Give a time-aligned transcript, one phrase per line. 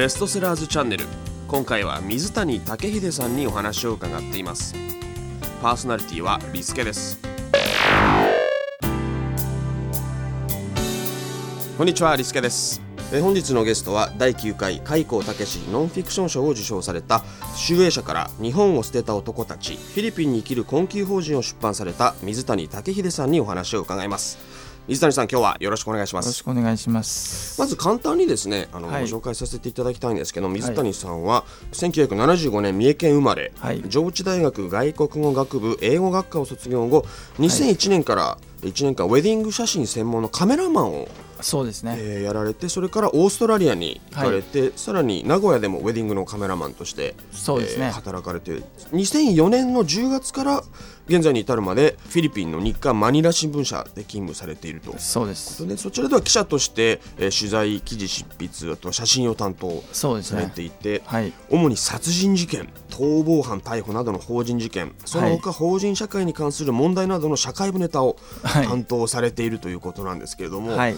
[0.00, 1.04] ベストセラーズチャンネル。
[1.46, 4.74] 今回は水谷武秀さんにお話を伺っています。
[5.60, 7.20] パーソナリティはリスケです。
[11.76, 12.80] こんにちはリスケです。
[13.12, 17.22] え本日のゲストは第9回開口武史ノンフィクション賞を受賞された
[17.54, 24.38] 集英社から日本を捨てた男たちフィリピンに生きる困窮法人を出版された水谷武秀さんにお話を伺います。
[24.90, 26.26] 水谷さん今日はよろしくお願いします。
[26.26, 27.60] よろしくお願いします。
[27.60, 29.08] まず簡単にですねあの、はい。
[29.08, 33.84] ご紹介させていただきたいんですけど水谷さんは1975年三重県生まれ、はい。
[33.88, 37.02] 上智大学外国語学部英語学科を卒業後
[37.38, 41.08] 2001年から1年間ウェディング写真専門のカメラマンを、
[41.42, 47.86] そうですね、えーやられてそれからオーストラリアに行かれて、さらに名古屋でもウェディングのカメラマンとしてそうですね。
[47.86, 48.62] えー働かれて
[48.92, 50.62] 2004年の10月から
[51.08, 54.96] 現在に至るまでフィリピンの日刊マニラ新聞社で勤務されていると。
[54.98, 55.66] そうです。
[55.66, 61.32] でそちらでは記者として、えー取材記事執筆あと写真を担当されていて、はい。
[61.48, 68.66] 主に殺人事件逃亡犯逮捕などの法人事件その他法人社会に関する問題などの社会部ネタをはい。
[68.66, 70.96] 担当されているということなんですけれども、はい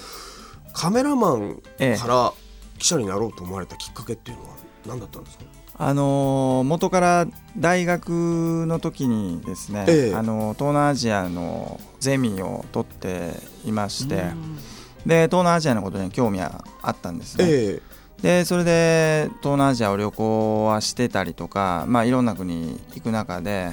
[0.73, 1.97] カメラマンええ。
[1.97, 2.33] から
[2.78, 4.51] 記者になろうと思われたきっかけっていうのは
[4.87, 5.45] 何だったんですか、
[5.79, 10.14] あのー元から大学の時にですね、ええ。
[10.14, 14.25] あのー東南アジアのゼミを取っていまして
[15.06, 17.83] で東南アジアのことに興味はあったんですね、え。
[18.23, 23.73] でそれで東南アジアを旅行はしてたりとか、まあ、いろんな国行く中で、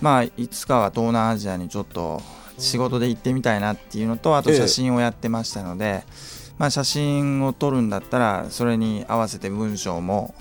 [0.00, 2.22] まあ、いつかは東南アジアにちょっと
[2.58, 4.56] 仕事で行ってみたいなっていうのとあとええ。
[4.56, 6.04] 写真をやってましたので、
[6.58, 10.34] まあ、写真を撮るんだったらそれに合わせて文章も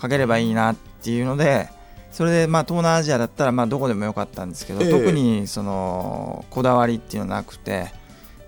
[0.00, 1.68] 書ければいいなっていうので
[2.12, 4.90] それでまあ東南アジアだったらまあどこでもよかったんですけど、ええ。
[4.90, 7.92] 特にそのこだわりっていうのはなくて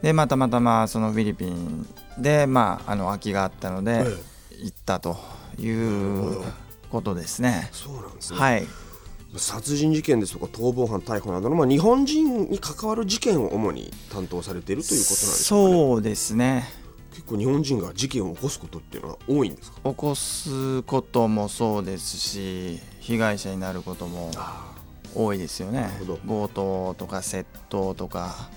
[0.01, 1.87] でまあたまたまそのフィリピン
[2.19, 4.39] でまああの空きがあったので、ええ。
[4.65, 5.17] 行ったと
[5.59, 6.45] いうど
[6.91, 7.69] ことですね。
[7.73, 8.67] そうなんですね、はい、
[9.37, 16.65] 殺人事件ですとか逃亡犯逮捕などの、まあ、日本人に関わる事件を主に担当されているということなんですかねそうですね。
[17.11, 19.81] 結構日本人が事件を起こすことっていうのは多いんですか？
[19.91, 24.75] 起こすこともそうですし、被害者になることもあ
[25.15, 25.91] 多いですよね。
[26.27, 28.37] 強盗とか窃盗とか。
[28.39, 28.51] あ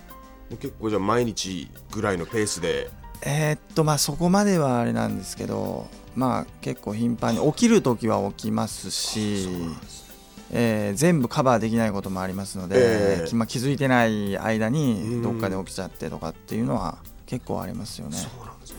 [0.59, 2.89] 結構じゃあ毎日ぐらいのペースで？
[3.23, 10.10] えーっとまあそこまではあれなんですけど、まあ結構頻繁に起きる時は起きますしそう、なんですね
[10.51, 18.17] えー全部カバーできないこともありますので、ええきまあ気づいてない間うんにどっかで起きちゃってとかっていうのは結構ありますよね。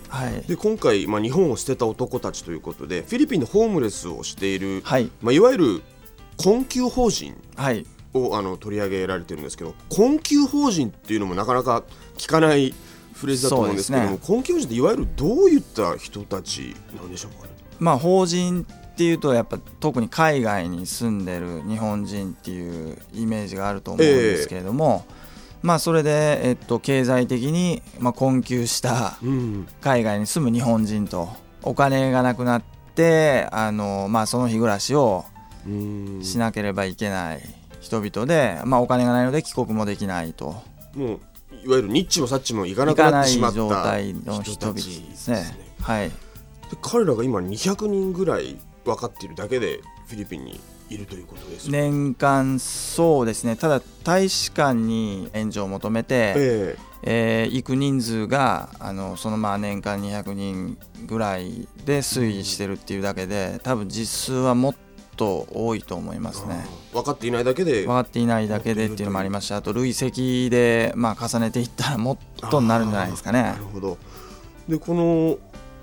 [0.08, 0.42] はい。
[0.42, 5.10] で今回、まあ、日本を捨てた男たちということでフィリピンでホームレスをしている、はい。
[5.22, 5.82] まあ、いわゆる
[6.36, 7.86] 困窮法人はい。
[8.14, 11.82] をあの取り上げられてるんですけど困窮法人っていうのもなかなか
[12.18, 12.74] 聞かない
[13.14, 17.54] フレーズだと思うんですけども、そうで困窮法人っていわゆるどういった人たちなんでしょうかね？
[17.78, 18.66] まあ法人
[19.02, 25.04] っていうとやっぱ特に海外に住んでる日本人っていうイメージがあると思うんですけれども、
[25.60, 29.66] まあそれで、えっと、経済的に、まあ、困窮したうん。
[29.80, 31.28] 海外に住む日本人と
[31.62, 32.62] お金がなくなっ
[32.94, 35.24] てあの、まあ、その日暮らしを
[35.66, 36.20] うん。
[36.22, 37.40] しなければいけない
[37.80, 40.62] 人々で、まあ、お金がないので帰国もできないと。
[40.94, 41.20] もう
[41.64, 45.74] いわゆるニッチもサッチもいかなくなってしまった状態の人々でたちすね。
[45.80, 46.14] はいで
[46.80, 50.60] 彼らが今200人ぐらい分かっているだけでフィリピンに
[50.90, 51.70] いるということです。
[51.70, 53.56] 年間そうですね。
[53.56, 57.46] ただ大使館に援助を求めて、ええ。
[57.48, 64.74] ー行く人数があのそのまあ年間200人ぐらいで推移してるっていうだけで多分実数はもっ
[65.16, 66.64] と多いと思いますね。
[66.64, 73.42] え分かっていないだけで分かっていないだけでっていうのもありましたあと累積でまあ重ねていったらもっとになるんじゃないですかね。
[73.42, 73.98] なるほど。
[74.68, 75.38] でこの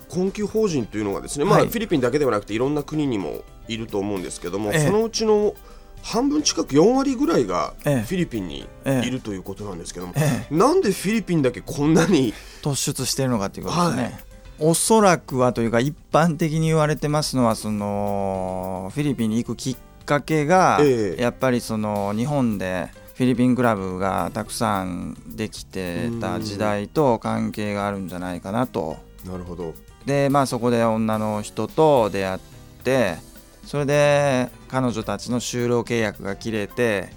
[0.09, 1.68] 困窮法人というのがですね、まあ、はい。
[1.68, 4.80] フィリピンだけではなくていろんな国にもいると思うんですけども、ええ。
[4.88, 5.53] そのうちの
[6.02, 7.92] 半分近く4割ぐらいがフえ。
[7.92, 10.56] えィリピンにええいるということなんですけども、ええ。
[10.56, 14.24] なんでフィリピンだけこんなに突出してるのかっていうことですね、はい。
[14.59, 21.22] おそらくはというか一般的に言われてますのはそのフィリピンに行くきっかけが、ええ。
[21.22, 28.97] やっぱりその日本でフィリピンクラブがたくさんできてた時代と関係があるんじゃないかなと。
[29.26, 29.73] なるほど
[30.09, 32.40] でまあそこで女の人と出会っ
[32.84, 33.17] て
[33.64, 37.09] それで彼女たちの就労契約が切れて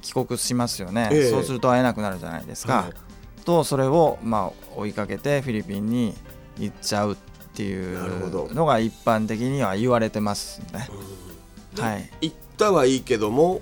[0.00, 1.30] 帰国しますよね、ええ。
[1.30, 3.44] そうすると会えなくなるじゃないですか、はい。
[3.44, 6.14] とそれをまあ追いかけてフィリピンに
[6.58, 7.16] 行っちゃうっ
[7.54, 10.88] ていうのが一般的には言われてますね。
[11.74, 13.60] ではい、行ったはいいけども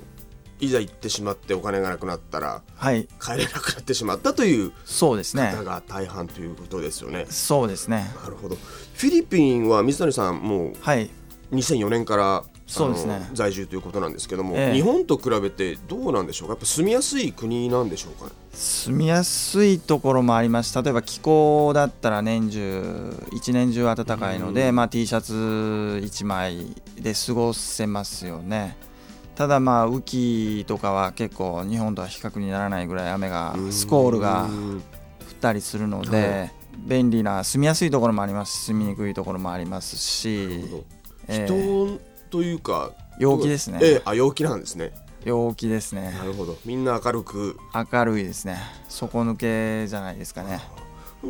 [0.64, 3.06] いざ行ってしまってお金がなくなったらはい。
[3.20, 5.52] 帰れなくなってしまったというそうですね。
[5.56, 7.26] 方が大半ということですよね。
[7.31, 8.12] そうですね。
[8.22, 8.56] なるほど。
[8.56, 11.11] フィリピンは水谷さんもうはい。
[11.52, 13.28] 2004年からそうですね。
[13.34, 14.75] 在住ということなんですけども、ええ。
[14.75, 16.55] 日本と比べてどうなんでしょうか？
[16.55, 18.32] やっぱ住みやすい国なんでしょうかね？
[18.52, 20.82] 住みやすいところもあります。
[20.82, 24.76] 例えば気候だったら年中一年中暖かいので、うん。
[24.76, 28.76] まあ、T シャツ1枚で過ごせますよね
[29.34, 40.64] ただまあ雨季とかは結構日本とは比較にならないぐらい雨がスコールがうん降ったりするのはで便利な住みやすいところもありますし住みにくいところもありますし
[41.28, 41.98] 人
[42.31, 43.78] というか陽気ですね。
[43.82, 44.92] ええあ陽気なんですね。
[45.25, 46.12] 陽気ですね。
[46.19, 46.58] なるほど。
[46.64, 47.56] みんな明るく。
[47.92, 48.58] 明るいですね。
[48.88, 50.60] 底抜けじゃないですかね。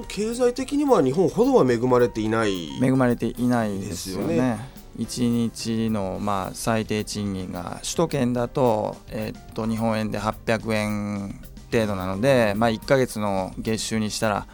[0.09, 2.71] 経済的には日本ほどは恵まれていない。
[2.83, 4.59] 恵まれていないですよね。
[4.99, 11.41] ですよ1日のまあ最低賃金が首都圏だと,、えーっと日本円で800円
[11.73, 14.46] 程度なので、まあ、1ヶ月の月収にしたら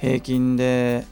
[0.00, 1.04] 平均で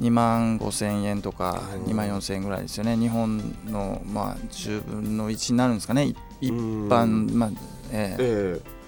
[0.00, 1.84] 2万5千円とかうん。
[1.86, 2.96] 2万4千円ぐらいですよね。
[2.96, 6.04] 日本のまあ10分の1になるんですかね。
[6.06, 6.88] い一うん。
[6.88, 7.50] 般、まあ
[7.90, 8.22] ええ。
[8.22, 8.78] ええ。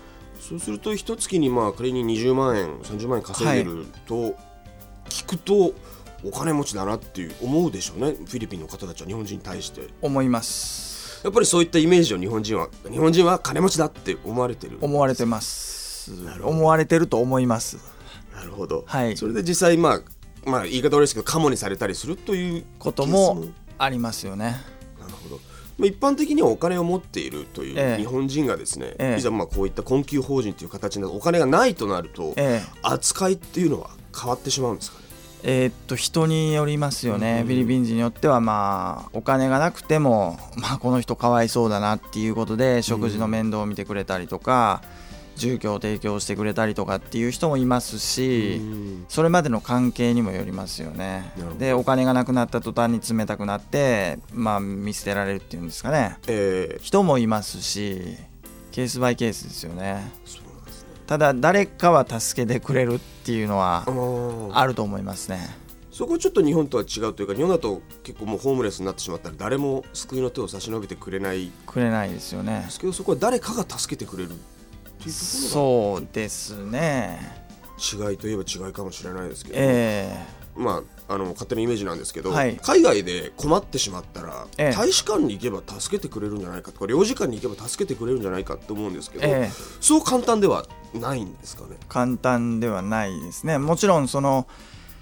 [0.40, 4.36] そうすると一月にまあ仮に20万円30万円稼いでると、
[5.08, 5.72] 聞くと
[6.24, 8.12] お金持ちだなっていう思うでしょうね。
[8.12, 9.88] フィリピンの方たちは日本人に対して。
[10.02, 11.20] 思います。
[11.24, 14.78] やっぱりそういったイメージを日本人は日本人は金持ちだって思われてる。
[14.80, 16.12] 思われてます。
[16.42, 17.78] 思われてると思います。
[18.34, 19.16] なるほど、はい。
[19.16, 20.00] それで実際まあ
[20.48, 23.42] まあ言い方悪いですけどカモにされたりするということも。
[23.42, 24.62] スありますよね。
[24.98, 25.40] なるほど。
[25.78, 27.94] まあ一般的にはお金を持っているといええ。
[27.96, 29.18] う日本人がですね、ええ。
[29.18, 32.66] いざまあこういった困窮法人という形でお金がないとなると、ええ。
[32.82, 35.04] 扱いっていうのは変わってしまうんですかね？
[35.42, 44.82] えーっと人によりますよね、うんフィリピン人によってはまあお金がなくても、 まあ、この人かわいそうだなっていうことで食事の面倒を見てくれたりとか、
[45.36, 49.04] 住居を提供してくれたりとかっていう人もいますし、うん。
[49.08, 51.32] それまでの関係にもよりますよね。
[51.58, 56.18] でお金がなくなった途端に冷たくなって、まあ、見捨てられるっていうんですかね。
[56.26, 58.16] ええ人もいますし
[58.70, 60.12] ケースバイケースですよね
[61.10, 63.84] ただ誰かは助けてくれるっていうのは
[64.54, 65.40] あると思いますね。
[65.90, 71.46] そこはちょっと日本とは違うというか日本だと結構もうホームレスになってしまったら誰も救いの手を差し伸べてくれない。
[71.46, 72.62] んくれないですよね。
[72.64, 74.44] ですけどそこは誰かが助けてくれるっていう
[74.94, 77.18] とこそうですね。
[77.76, 80.16] 違いといえば違いかもしれないですけど、え
[80.54, 82.56] まああの勝手なイメージなんですけど、はい。
[82.62, 84.72] 海外で困ってしまったら、ええ。
[84.72, 89.50] 大使館に行けば助けてくれるんじゃないかとか領事館に行けば助けてくれるんじゃないかと思うんですけど、えええ。
[89.80, 91.76] そう簡単ではないんですかね。
[91.88, 93.58] 簡単ではないですね。
[93.58, 94.46] もちろんその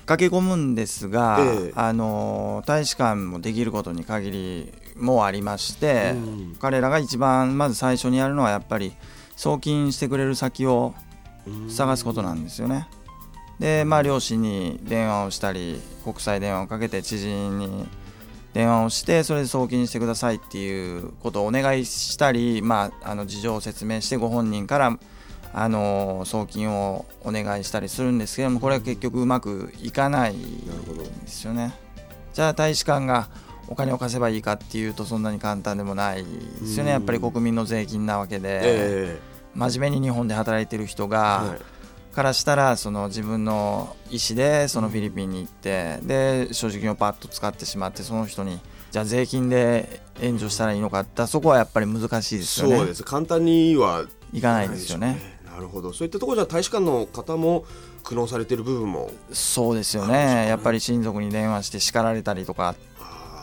[0.07, 1.73] 駆け込むんですが、ええ。
[1.75, 6.57] あの大使館もできることに限りもありまして、うん。
[6.61, 8.93] 彼らが一番まず最初にやるのはやっぱり
[9.37, 10.95] 送金してくれる先を
[11.69, 12.89] 探すことなんですよね。
[13.59, 17.89] でまあ両親に電話をしたり国際電話をかけて知人に
[18.55, 24.99] 電話をしてそれで送金してくださいっていうことをお願いしたり、まあ、あの事情を説明してご本人から
[25.53, 31.75] あの送金をお願いしたりするんですけどもこれは結局うまくいかないですよね。
[32.33, 33.29] じゃあ大使館が
[33.69, 36.91] お金を貸せばいいかっていうとそんなに簡単でもないですよね。
[36.91, 39.21] やっぱり国民の税金なわけで、え
[39.55, 41.79] 真面目に日本で働いてる人えが、はい。
[42.15, 48.59] からしたらその自分の意思でそのフィリピンに行ってで所持金をパッと使ってしまってその人に
[48.91, 52.77] じゃあ税金で援助したらいいのかってそこはやっぱり難しいですよね。
[52.77, 53.05] そうです。
[53.05, 55.93] 簡単にはいかないですよねなるほど。
[55.93, 57.65] そういったところじゃ大使館の方も
[58.05, 59.11] 苦悩されている部分も？
[59.33, 60.13] そうですよね。
[60.43, 62.77] ねやっぱり親族に電話して叱られたりとか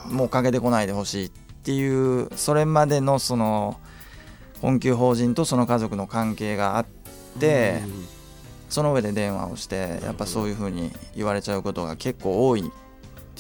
[0.10, 1.30] もうかけてこないでほしいっ
[1.64, 3.78] ていうそれまでのその
[4.62, 6.86] 困窮法人とその家族の関係があっ
[7.40, 8.06] てうん。
[8.70, 12.72] その上で電話をしてやっぱそういうふうに言われちゃうことが結構多いって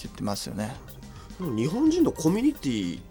[0.03, 0.75] 言ってますよね。
[1.39, 3.01] 日本人のコミュニティっ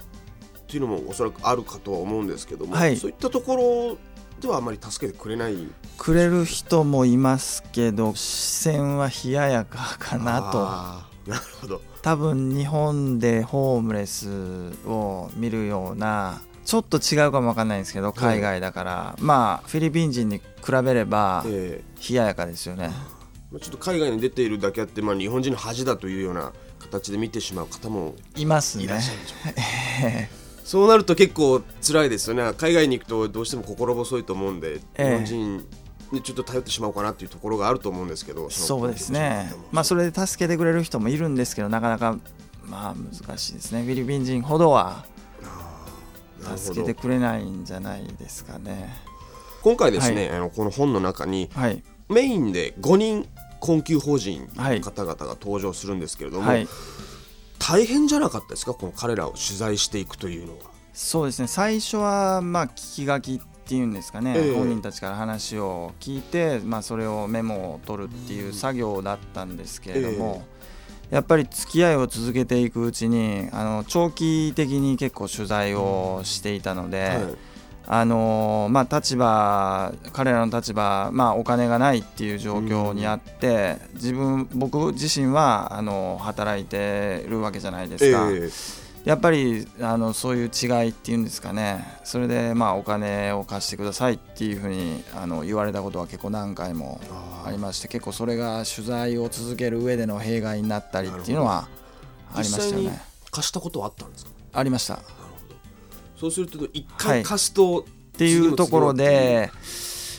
[0.68, 2.96] ていうのもおそらくあるかとは思うんですけども、はい。
[2.96, 3.98] そういったところ
[4.44, 5.56] ではあまり助けてくれない？
[5.96, 8.26] くれる人もいますけど視
[8.62, 10.52] 線は冷ややかかな
[11.24, 11.30] と。
[11.30, 11.80] なるほど。
[12.02, 14.28] 多分日本でホームレス
[14.86, 22.90] を見るようなちょっと違うかもわかんないんですけど海外だから、まあフィリピン人に比べればえ冷ややかですよね。
[22.92, 28.84] えまあちょっと海外に出ているだけあって、まあ、日本人の恥だというような形で見てしまう方もいますね。
[28.84, 29.36] いらっしゃるでしょ
[30.28, 32.52] う、 そうなると結構辛いですよね。
[32.56, 35.04] 海外に行くとどうしても心細いと思うんで、ええ。
[35.04, 35.66] 日本人
[36.10, 39.52] にちょっと頼ってしまおうかなっていうところがあると思うんですけどのそうですね。
[39.72, 42.18] まあそれで助けてくれる人もいるんですけどなかなか
[42.64, 43.82] まあ難しいですね。
[43.82, 45.04] フィリピン人ほどは
[46.56, 48.94] 助けてくれないんじゃないですかね。
[49.62, 53.28] 今回ですね、はい、あのこの本の中に、はい、メインで5人
[53.60, 56.68] 困窮法人の方々が登場するんですけれども、はい、
[57.66, 60.64] 大変じゃなかったですかこの彼らを取材していくというのは。
[60.92, 70.44] そうですね最初はまあ聞き書きっていうんですかね、えー、本人たちから話を聞いて、まあ、それをメモを取るっていう作業だったんですけれども、
[71.08, 77.00] えー、やっぱり付き合いを続けていくうちにあの長期的に結構取材をしていたので。
[77.00, 77.53] はい
[77.86, 88.50] あのまあ、立場彼らの立場、まあ、お金がないっていう状況にあって、自分僕自身はあの働いてるわけじゃないですか、えー、
[89.04, 91.86] やっぱりあのそういう違いっていうんですかね。
[92.04, 97.00] それでまあお金を貸してくださいっていうふうにあの言われたことは結構何回も
[97.44, 101.68] ありまして結構それが取材を続ける上での弊害になったりっていうのは
[102.34, 103.02] ありましたよね。
[103.30, 104.30] 貸したことはあったんですか？
[104.54, 105.00] ありました
[106.24, 107.84] そうすると一回貸すと、はい、っ
[108.16, 108.56] ていう。
[108.56, 109.50] ところで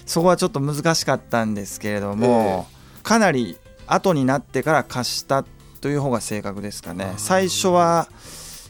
[0.05, 3.57] そこはちょっと難しかったんですけれども、えー、かなり
[3.87, 5.45] 後になってから貸した
[5.81, 7.13] という方が正確ですかね。
[7.17, 8.07] 最初は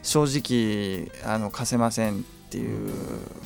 [0.01, 2.92] 正直あの貸せませんっていう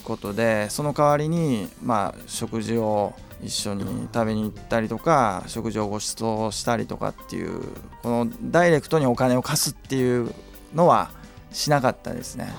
[0.03, 7.61] ことでその代わりに、まあ、食事を一緒に食べに行ったりとか食事をご馳走したりとかっていう
[8.03, 10.33] このダイレクトにお金を貸すっていう
[10.75, 11.11] のは
[11.51, 12.53] しなかったですね。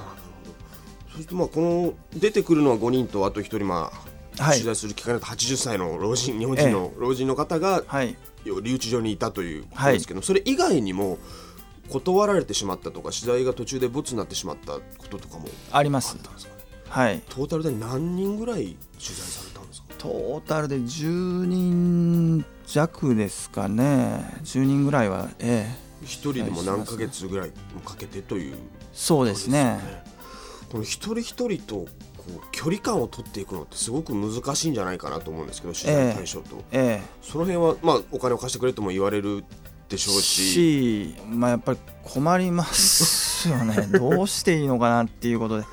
[1.15, 3.93] そしてまあこの出てくるのは5人とあと1人ま
[4.39, 11.19] あ、はい、取材する機会だと80歳の老人日本人の老人の方が、はい、留置場にいたということですけど、はい、それ以外にも
[11.89, 16.17] 断られてしまったとか取材が途中でボツになってしまったこととかもあります。
[16.89, 17.23] はい。
[17.29, 19.89] トータルで何人ぐらい取材されたんですか？
[19.99, 24.25] トータルで10人弱ですかね。
[24.45, 25.91] 10人ぐらいはええ。
[26.03, 27.51] 一人でも何ヶ月ぐらい
[27.85, 28.59] かけてという、ね、
[28.95, 29.79] そうですね
[30.71, 31.87] この一人一人とこ
[32.37, 37.03] う距離感を取っていくのってすごく難しいんじゃないかなと思うんですけど取材対象と、ええ。
[37.03, 39.45] え、その辺は、まあ、お金を貸してくれとも言われる
[39.89, 41.17] でしょうし。
[41.29, 43.89] まあ、やっぱり困りますよね。
[43.99, 45.67] どうしていいのかなっていうことで。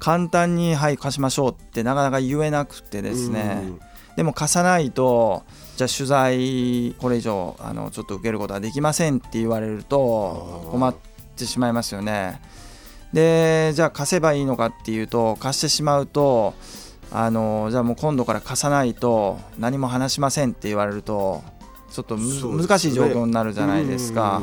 [0.00, 3.62] 簡単に「はい貸しましょう」ってなかなか言えなくてですね、
[4.16, 5.44] でも貸さないと
[5.76, 10.94] じゃあ取材これ以上あのちょっと受けることはできませんって言われると困っ
[11.36, 12.42] てしまいますよね。
[13.14, 16.54] でじゃあ貸せばいいのかっていうと貸してしまうと
[17.12, 21.44] あのじゃあもう今度から貸さないと何も話しませんって言われると
[21.92, 24.42] ちょっと、ね、難しい状況になるじゃないですか。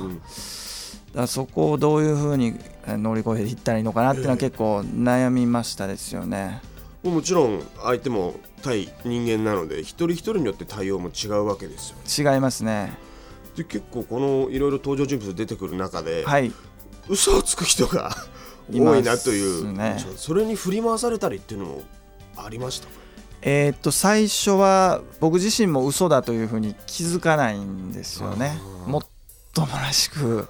[1.13, 6.61] だそこをどういうふうに乗り越えていったらいいのかなっていうのは結構悩みましたですよね。
[7.03, 12.97] もちろん相手も対人間なので一人一人によって対応も違うわけですよ、違いますね。
[13.57, 16.53] で結構このいろいろ登場人物出てくる中で、はい、
[17.09, 18.15] 嘘をつく人が
[18.69, 21.81] 多いなという、ね、それに振り回されたりっていうのも
[22.37, 22.87] ありました
[23.43, 28.53] えー、っと最初は僕自身も嘘だというふうに気づかないんですよね。
[28.85, 29.01] もっ
[29.53, 30.47] ともらしく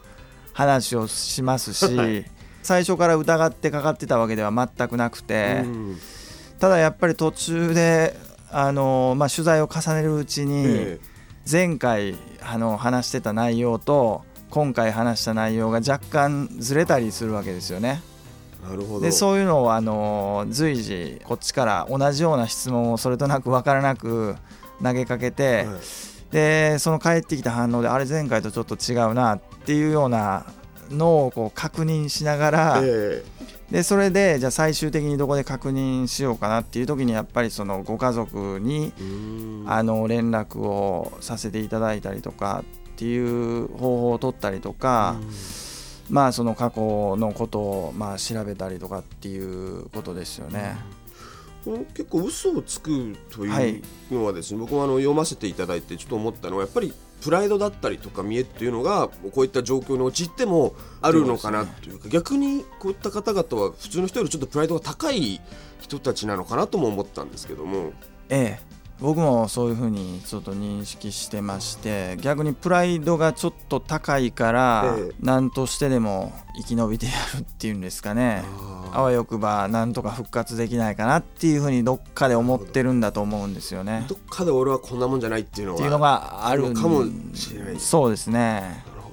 [0.54, 1.86] 話をしますし
[2.64, 5.64] 最初から疑ってかかってたわけでは全くなくて、
[6.60, 8.16] ただやっぱり途中で
[8.52, 11.00] あの、まあ、取材を重ねるうちに
[11.50, 18.02] 前回あの話してた内容と今回話した内容が若干ずれたりするわけですよね。
[18.70, 19.02] なるほど。
[19.02, 24.36] でそういうのをあの随時こっちから同じような質問をそれとなく分からなく
[24.84, 25.80] 投げかけて、はい、
[26.32, 30.46] でその返ってきた反応であれ前回とちょっと違うなっていうような
[30.90, 38.94] のをこう確認しながら、えー、でそれでじゃあ最終的にどこで確認しようかなっていう時にやっぱりそのご家族に
[39.66, 42.66] あの連絡をさせていただいたりとか
[43.02, 45.16] っていう方法を取ったりとか。
[46.10, 50.76] まあその過去のことをまあ調べたりとかっていうことですよね。
[51.94, 53.82] 結構嘘をつくという
[54.12, 56.92] のはですね、はい、僕もあの読ませていただいてちょっと思ったのはやっぱり
[57.22, 65.40] プライドだったりとか見栄っていうのがこういった状況に陥ってもあるのかなというか、ね、逆にこういった方々は普通の人よりちょっとプライドが高い
[65.80, 67.94] 人たちなのかなとも思ったんですけども。
[68.28, 68.71] ええ
[69.02, 78.44] 僕もそういうふうにちょっと認識してまして逆にプライドがちょっと高いから何としてでも生き延びてやるっていうんですかね。
[78.94, 84.06] あわよくばなんとか復活できないかなっていうふうにどっかで思ってるんだと思うんですよね。
[84.08, 87.80] どっかで俺はこんなもんじゃないっていうのはっていうのがあるかもしれない。
[87.80, 88.40] そうですね。
[88.40, 88.60] な
[88.96, 89.10] るほ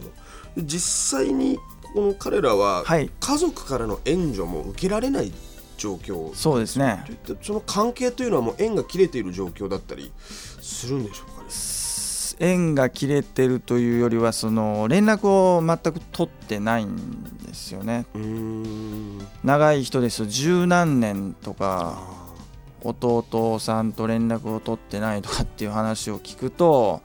[0.56, 0.62] ど。
[0.64, 1.58] 実際に
[1.94, 5.32] この彼らは家族からの援助も受けられない
[5.78, 6.34] 状況。
[6.34, 7.04] そうですね。
[7.40, 10.12] その関係というのはもう縁が切れている状況だったり
[10.60, 11.48] するんでしょうかね？
[12.40, 18.06] 縁が切れてるというよりはその連絡を全く取ってないんですよね。
[19.42, 22.00] 長い人ですと十何年とか
[22.84, 27.02] 弟さんと連絡を取ってないとかっていう話を聞くと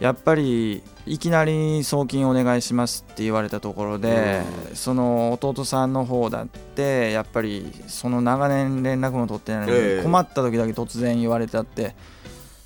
[0.00, 4.42] やっぱりいきなり送金お願いしますって言われたところで、
[4.74, 11.94] その弟さんの方だってやっぱりその長年連絡も取ってないので困った時だけ突然言われたって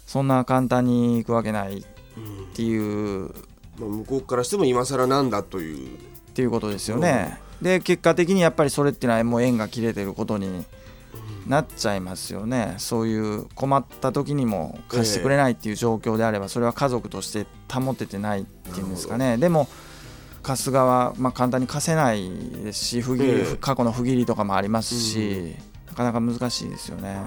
[0.06, 1.82] そんな簡単にいくわけないっ
[2.54, 3.30] ていう、
[3.78, 5.96] まあ、向こうからしても今更なんだという。
[5.96, 5.98] っ
[6.36, 7.38] ていうことですよね。
[7.62, 10.66] で結果的にやっぱりそれっていうのはもう縁が切れてることに
[11.46, 12.74] なっちゃいますよね。
[12.78, 19.36] そういう困った時にも貸してくれないっていう状況であればそれは家族として保ててないっていうんですかね。
[19.36, 19.68] でも
[20.42, 22.30] 貸す側、まあ、簡単に貸せない
[22.64, 25.56] ですし不義過去の不義理とかもありますし、
[25.88, 27.18] なかなか難しいですよね。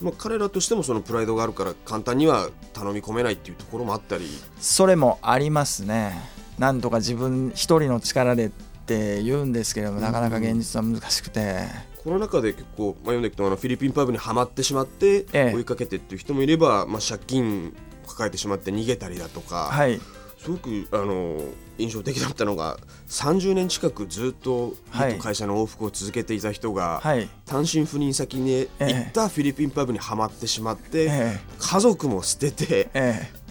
[0.00, 4.26] まあ、彼らとしてもそのプライドがあるから簡単には頼み込めないっていうところもあったり。
[4.58, 6.12] それもありますね。
[6.58, 8.50] なんとか自分一人の力で
[8.84, 11.64] って言うんですけれども、なかなか現実は難しくて。
[12.04, 17.74] この中で結構、まあ、読んでいくとあのフィリピンパブにはまってしまって追いかけてっていう人もいれば、まあ、借金
[18.06, 19.98] 抱えてしまって逃げたりだとか、はい、
[20.38, 21.40] すごくあの
[21.78, 22.76] 印象的だったのが
[23.08, 24.74] 30年近くずっと
[25.18, 32.90] 会社の往復を続けていた人が、はい、単身赴任先に行ったフィリピンパブにはまってしまって、え家族も捨てて、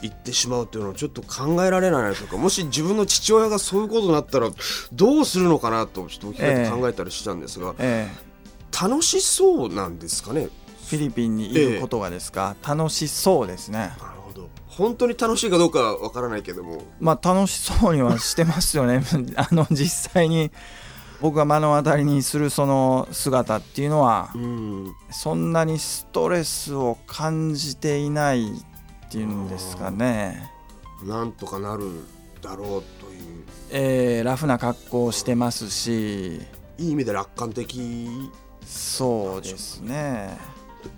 [0.03, 4.49] 行ってしまうというのはちょっと考えられないとかもし自分の父親がそういうことになったら
[4.91, 7.73] どうするのかなとちょっと置き換えて考えたりしたんですが、
[8.79, 10.49] 楽しそうなんですかね？
[10.87, 13.91] フィリピンにいることがですか、楽しそうですね。
[14.67, 16.83] 本当に楽しいかどうかわからないけども。
[16.99, 19.03] まあ楽しそうにはしてますよね。
[19.37, 20.51] あの実際に
[21.21, 28.51] 僕が目の当たりにするその姿っていうのは、うん、そんなにストレスを感じていない
[29.13, 30.51] っていうんですかね。
[31.03, 31.83] なんとかなる
[32.41, 32.67] だろう
[32.99, 33.43] という。
[33.69, 36.41] えー、ラフな格好をしてますし。
[36.79, 38.09] いい意味で楽観的。
[38.65, 40.35] そうですね。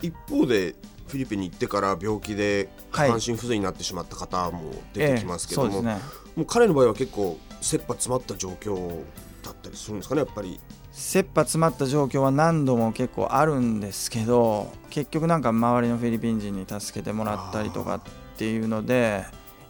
[0.01, 0.75] 一方で
[1.07, 5.97] フィリピンに行ってから病気で下半身不全になってしまった方も出てきますけども、はいえね、
[6.37, 9.03] もう彼の場合は結構切羽詰まった状況
[9.43, 10.59] だったりするんですかねやっぱり。
[10.95, 18.01] 切羽詰まった状況は何度も結構あるんですけど結局なんか周りのフィリピン人に助けてもらったりとかっ
[18.37, 19.25] ていうので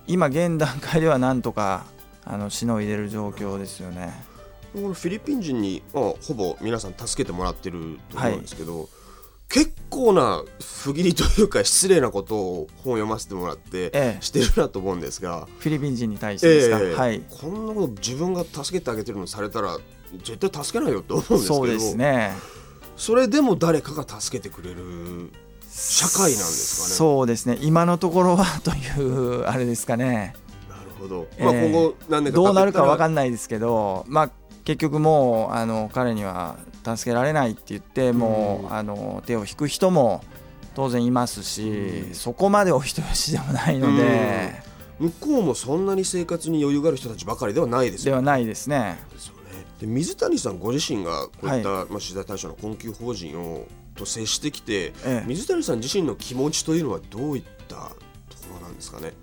[0.06, 1.88] 今現段階ではなんとか
[2.26, 4.14] あのしのいでる状況ですよね。
[4.74, 8.88] このフィリピン人に、まあ、ほぼ皆さん助けてもらってると思うんですけど、はい。
[9.48, 19.78] 結構な不義理というか失礼なことを本を読ませてもらってしてるなと思うんですが、フィリピン人に対してですか、えー、はい、こんなこと自分が助けてあげてるのされたら
[20.24, 21.56] 絶対助けないよと思うんですけど。
[21.56, 22.32] そうですね。
[22.98, 25.32] それでも誰かが助けてくれる
[25.70, 26.94] 社会なんですかね。
[26.94, 27.58] そうですね。
[27.62, 30.34] 今のところはというあれですかね。
[30.70, 34.30] なるほど、まあ、今後何年かどうなるか分かんないですけどまあ
[34.64, 40.24] 結局もうあの彼には助けられないって言ってもう、あの手を引く人も
[40.76, 44.52] 当然いますし、そこまでお人よしでもないので、
[45.00, 48.22] 向こうもそんなに生活に余裕がある人たちばかりではないですよね。
[48.22, 49.00] ではないですね。
[49.86, 57.82] で水谷さんご自身がこういった、はい、まあ、取材対象の困窮法人をと接してきて、ええ、水谷さん自身の気持ちというのはどういったと
[58.50, 59.14] ころなんですかね？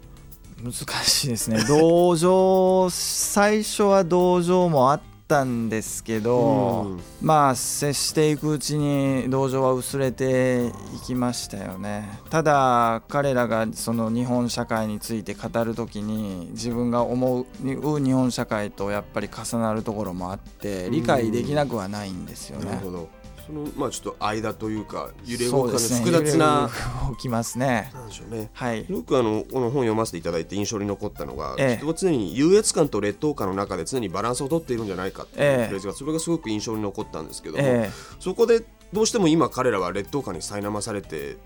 [0.63, 0.73] 難
[1.05, 1.65] しいですね。
[1.67, 5.01] 同情最初は同情もあっ
[5.33, 10.73] ったんですけど、うん、まあ接していくうちに同情は薄れてい
[11.07, 12.07] きましたよね。
[12.29, 22.67] ただ彼らがその日本社会について語る時に自分が思う日本社会とやっぱり重なるところもあって理解できなくはないんですよね。
[22.67, 26.71] なるほどそのまあちょっと間というか揺れ動く複雑な、
[27.09, 27.91] 動きますね。
[27.93, 28.51] なんでしょうね。
[28.53, 28.87] はい。
[28.89, 41.37] よくあのこの本読ませていただいて印象に残ったのが、ええ、人は常に優越感と劣等感の中で常にバランスを取っているんじゃないかっていうフレーズが、それがすごく印象に残ったんですけども、え、そこでどうしても今彼らは劣等感に苛まされて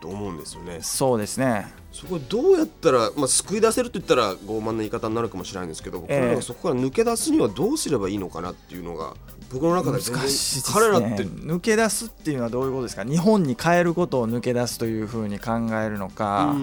[0.00, 0.78] と思うんですよね。
[0.82, 1.66] そうですね。
[1.92, 9.14] そこどうやったら、まあ、救い出せると言ったら傲慢な言い方になるかもしれないんですけど、えー、そこから抜け出すにはどうすればいいのかなっていうのが
[9.52, 10.30] 僕の中で全然、ね、
[10.72, 11.24] 彼らって。
[11.24, 13.04] 抜け出すっていうのはどういうことですか？
[13.04, 16.56] 日本に帰ることを抜け出すというふうに考えるのか、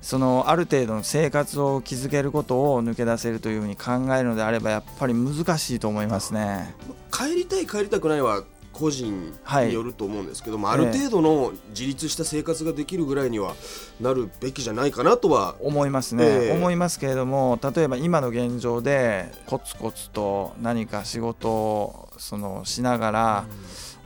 [0.00, 6.74] そのある程度の生活を築けることを抜け出せるというふうに考えるのであればやっぱり難しいと思いますね。
[7.12, 8.42] 帰りたい帰りたくないは
[8.72, 9.32] 個人
[9.66, 13.54] によると思うんですけども、はい、ある程度の自立した生活ができるぐらいには
[14.00, 23.44] なるべきじゃないかなとは思いますね、えー、思いますけれども例えば今の現状でコツコツと何か仕事をそのしながら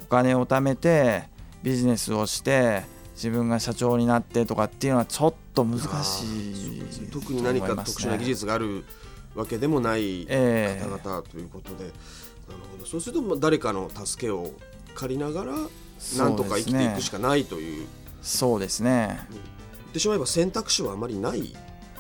[0.03, 1.25] お金を貯めて
[1.63, 2.83] ビジネスをして
[3.15, 8.85] 自分が社長になってとかっていうのはちょっと難しい、特に何か特殊な技術がある
[9.35, 11.93] わけでもない方々ということで、えー、
[12.55, 12.87] ほど。
[12.87, 14.53] そうすると誰かの助けを
[14.95, 15.53] 借りながら
[16.19, 17.87] なんとか生きていくしかないという。
[18.23, 19.21] そうですね。
[19.31, 19.43] 言っ
[19.93, 21.55] てしまえば選択肢はあまりない。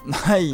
[0.06, 0.52] ない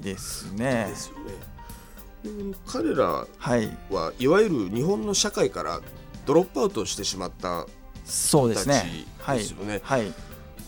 [0.00, 0.86] ですね。
[0.88, 2.54] ですよね。
[2.66, 3.70] 彼らは、はい、
[4.18, 5.80] いわゆる日本の社会から
[6.24, 7.66] ドロップアウトしてしまった
[8.04, 9.06] そうですね。
[9.26, 9.80] ですよね。
[9.82, 10.12] はい、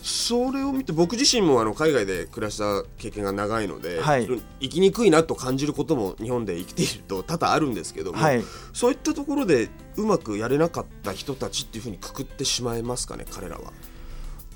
[0.07, 4.25] それを見て僕自身もあの海外で暮らした経験が長いので、はい、
[4.61, 8.41] 生きにくいなと感じることも日本で生きていると多々あるんですけども、はい、
[8.71, 13.73] そういったところでうまくやれなかった人たちっていうふうにくくってしまいますかね彼らは？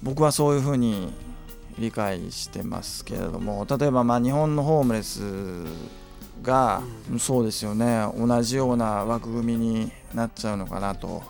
[0.01, 1.11] 僕はそういうふうに
[1.77, 5.21] 理解してますけれども例えばまあ日本のホームレス
[6.41, 8.07] が、うん、そうですよね。
[8.17, 11.23] 同じような枠組みになっちゃうのかなと。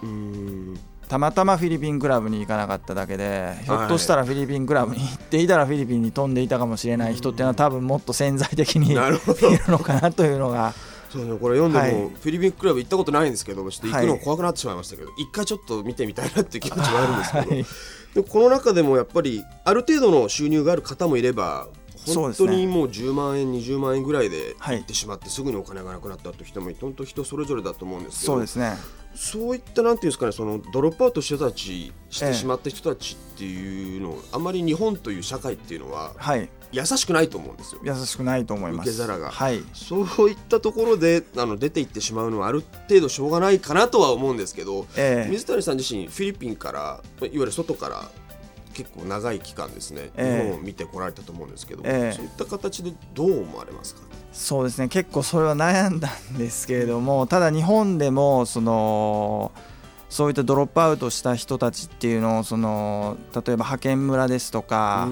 [1.11, 9.19] たまたまフィリピンクラブに行かなかっただけでひょっとしたらフィリピンクラブに行っていたらフィリピンに飛んでいたかもしれない人っていうのは多分もっと潜在的に いる
[9.67, 10.73] のかなというのが。
[11.11, 17.65] そうね、これ読んでも、はい、フィリピンクラブ行ったことないんですけどちょっと行くの怖くなってしまいましたけど、はい、一回ちょっと見てみたいなっていう気持ちはあるんですけど、はい、
[18.15, 21.67] でこの中でもやっぱりある程度の収入がある方もいれば
[22.05, 28.33] 本当にもう10万円、20万円ぐらいで行ってしまって、すぐにお金がなくなったという人も本当人それぞれだと思うんですけど。
[28.33, 28.77] そうですね
[29.15, 37.81] そういったなんていうんですかねそのドロップアウトしてたちしてしまった人たちっていうの、ええ、あまり日本という社会っていうのは、はい、優しくないと思うんですよ。
[37.83, 38.89] 優しくないと思います。
[38.89, 48.09] 受け皿が、はい、そういったところであの出ていってしまうのはある程度しょうがないかなとは思うんですけど、え、水谷さん自身フィリピンからいわゆる外から
[48.73, 54.01] 結構長い期間ですね、日本を見てこられたと思うんですけど、えー、そういった形でどう思われますか？
[54.31, 54.87] そうですね。
[54.87, 59.51] 結構それは悩んだんですけれども ただ日本でもその
[60.09, 65.07] そういったドロップアウトした人たちっていうのをその例えば派遣村ですとか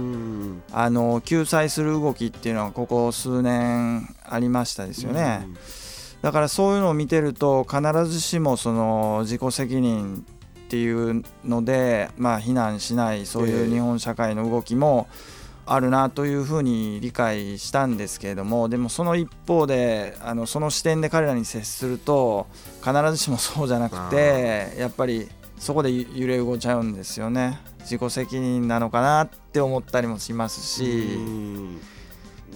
[0.74, 5.48] あの救済する動きっていうのはここ数年ありましたですよね。
[6.22, 15.08] だからそういうのを見てると必ずしもその自己責任っていうので、まあ、非難しないそういう日本社会の動きも
[15.72, 22.48] あるなというふうに理解したんですけれどもでもその一方であのその視点で彼らに接すると
[22.84, 25.30] 必ずしもそうじゃなくてやっぱり
[25.60, 27.60] そこで揺れ動いちゃうんですよね。
[27.82, 31.18] 自己責任なのかなって思ったりもしますし。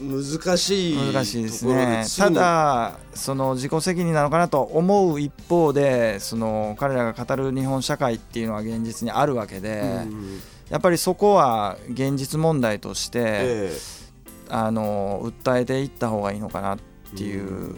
[0.01, 2.03] 難しい難しいですね。
[2.17, 10.01] ただその自己責任なのかなと思う一方でその彼らが語る日本社会っていうのは現実にあるわけで、
[10.73, 16.79] やっぱりそこは現実問題として、えー、あの訴えていった方がいいのかなっ
[17.15, 17.75] ていう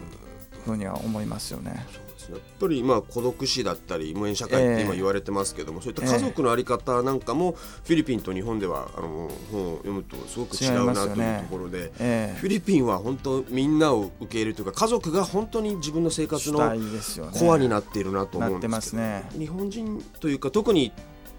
[0.64, 1.84] ふうには思いますよね。
[2.30, 12.34] やっぱり今孤独死だったり無縁社会って今言われてますけども、えー、そういった家族の在り方なんかもフィリピンと日本ではあの本を読むとすごく違うなというところで、ねえ。
[12.34, 16.60] ー、フィリピンは本当みんなを受け入れるというか家族が本当に自分の生活の
[17.38, 20.92] コアになっているなと思うんですけど、ね、日本人というか特に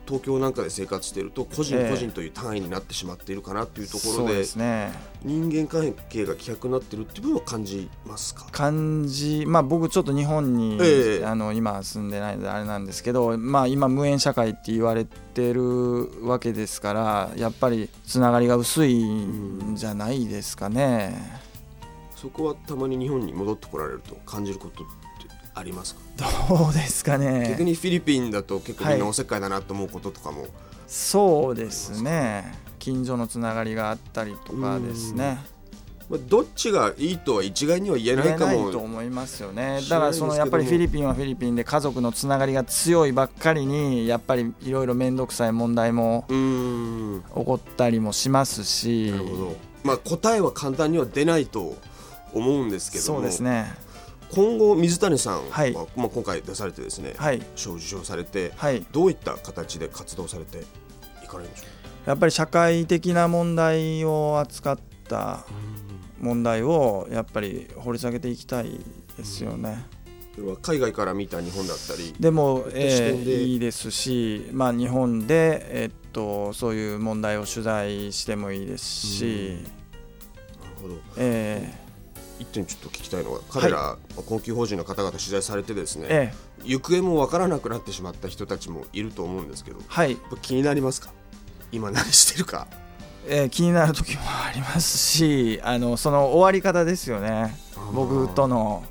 [0.07, 4.91] 東京なんかで生活していると個人個人という単位になってしまっているかなというところで,、ね、
[5.23, 8.45] 人間関係が希薄になっているっていう部分を感じますか？
[8.51, 21.45] 感じ、まあ、僕ちょっと日本に、えー、あの今住んでないのであれなんですけど、まあ、今無縁社会って言われてるわけですからやっぱりつながりが薄いんじゃないですかね。
[22.15, 24.83] そこはたまに日本に戻ってこられると感じること
[25.57, 26.01] ありますか？
[26.57, 27.47] どうですかね。
[27.49, 30.49] 逆にフィリピンだと結構みんなおせっかいだなと思うこととかも、はい、
[30.87, 32.53] そうですね。
[32.79, 35.39] 近所のつながりがあったりとかですね。
[36.09, 39.81] まあ、どっちがいいとは一概には言えないかもと思いますよね。
[39.89, 49.11] だからそのやっぱりフィリピンはフィリピンで家族のつながりが強いばっかりにやっぱりいろいろ面倒くさい問題も起こったりもしますし。
[49.11, 51.75] なるほど、まあ、答えは簡単には出ないと
[52.33, 53.73] 思うんですけどそうですね
[54.31, 60.63] 今後水谷さんは、はい、まあ、今回出されてですね、はい、賞を受賞されて、はい、どういった形で活動されて
[61.23, 61.63] いかれるんでしょ
[62.05, 65.45] うやっぱり社会的な問題を扱った
[66.19, 68.79] 問題をやっぱり掘り下げていきたい
[69.17, 69.85] ですよね。
[70.61, 79.57] 海外から見た日本だったりでも、えー、いいですし、まあ、日本で、えー、っとそういう問題を取材してもいいですし、
[80.61, 81.86] なるほど、えー
[82.39, 91.11] 一点ちょっと聞きたいのは彼ら、はい、困窮法人の方々取材されてですね、ええ、行方も分からなくなってしまった人たちもいると思うんですけど、はい、気になりますか？
[91.71, 92.67] 今何してるか、
[93.27, 97.57] えー、気になる時もありますしあのその終わり方ですよね。
[97.93, 98.83] 僕との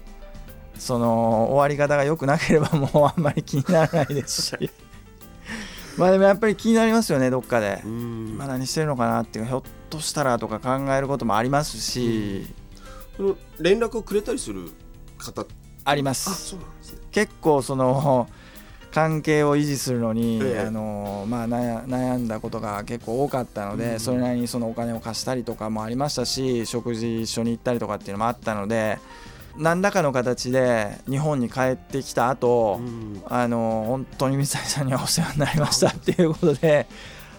[0.79, 4.71] その終わり方が良くなければ もうあんまり気にならないですし。
[5.97, 7.81] まあでもやっぱり気になりますよねどっかで。
[7.85, 8.29] うん。
[8.29, 12.47] 今何してるのかなっていうひょっとしたらとか考えることもありますし、
[13.17, 14.71] その連絡をくれたりする
[15.19, 15.45] 方
[15.85, 17.01] ありまあすそうなんですね。
[17.13, 18.29] 結構その
[18.93, 20.61] 関係を維持するのに、ええ。
[20.67, 24.01] あのまあ、悩悩んだことが結構多かったので、うん。
[24.01, 28.99] それなりにそのお金を貸したりとかもありましたし食事一緒に行ったりとかっていうのもあったので
[29.57, 33.23] 何らかの形で日本に帰ってきた後、うん。
[33.27, 36.87] あの本当に水谷さんにはお世話になりましたっていうことで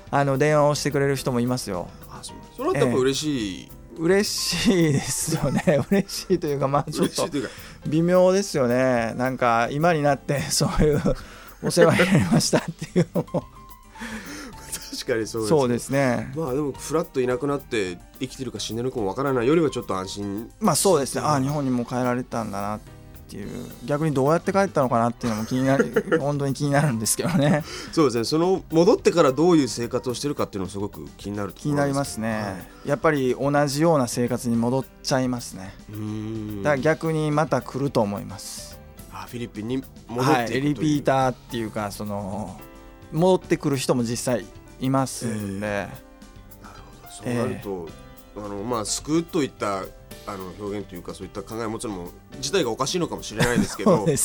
[0.09, 1.89] あの電話をしてくれる人もいますよ。
[2.09, 2.37] あそう。
[2.55, 5.63] それはやっぱ嬉しい、嬉しいですよね。
[5.91, 7.27] 嬉しいというかまあちょっと
[7.87, 9.13] 微妙ですよね。
[9.17, 11.01] なんか今になって そういう
[11.63, 13.43] お世話になりましたっていうのも。
[14.99, 16.31] 確かにそうですそうですね。
[16.35, 21.21] まあでもフラッといなくなって生きてるか死んでるかもわからないよりはちょっと安心まあそうですね。
[21.21, 22.96] ああ日本にもう帰られたんだなって
[23.35, 23.49] いう。
[23.85, 26.17] 逆にどうやって帰ったのかなっていうのも気になる。
[26.19, 27.63] 本当に気になるんですけどね。
[27.91, 28.23] そうですね。
[28.23, 35.73] その戻ってからどういう生活をしてるかっていうのもすごく気になる気になりますね、やっぱり同じような生活に戻っちゃいますね。
[36.63, 38.79] だから逆にまた来ると思います、
[39.11, 42.59] あフィリピンに戻はい、リっていくという、ピーターっていうかその
[43.11, 44.45] 戻ってくる人も実際
[44.79, 45.89] いますんで、なる
[47.01, 47.13] ほど。
[47.13, 47.89] そうなると、
[48.37, 49.83] あのまあ救うといった
[50.27, 54.15] あの表現というかそういった考えはもちろん自体がおかしいのかもしれないですけど ね。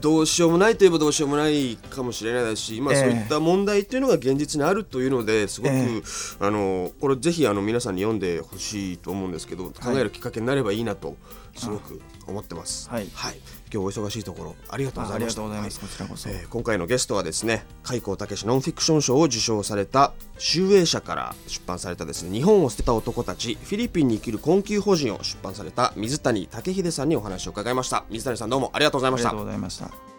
[0.00, 3.00] どうしようもないといえばどうしようもないかもしれないですし、まあ、ええ。
[3.00, 6.02] そういった問題っていうのが現実にあるというのですごく、え。
[6.38, 11.16] あのこれぜひあの皆さんに読んでほしいと思うんですけど考えるきっかけになればいいなと
[11.56, 12.88] すごく思ってます。
[12.90, 13.06] はい。
[13.06, 13.32] 今
[13.70, 15.40] 日お忙しいところありがとうごあありざいました。
[15.42, 28.04] がとうございます、こちらこそ、えー今回のゲストはですね開光武ノンフィクション賞を受賞された集英社から出版されたですね日本を捨てた男たちフィリピンに生きる困窮法人を出版された水谷武秀さんにお話を伺いました。
[28.10, 29.30] 水谷さんどうもありがとうございました。
[29.30, 30.13] ありがとうございました